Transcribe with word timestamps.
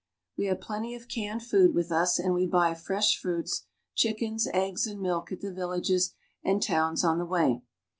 We 0.35 0.45
have 0.47 0.59
plenty 0.61 0.95
of 0.95 1.07
canned 1.07 1.43
food 1.43 1.75
with 1.75 1.91
us, 1.91 2.17
and 2.17 2.33
we 2.33 2.47
buy 2.47 2.73
fresh 2.73 3.19
fruits, 3.19 3.67
chickens, 3.93 4.47
eggs, 4.51 4.87
and 4.87 4.99
milk 4.99 5.31
at 5.31 5.41
the 5.41 5.53
villages 5.53 6.15
and 6.43 6.59
towns 6.59 7.03
on 7.03 7.19
the 7.19 7.25
way. 7.27 7.61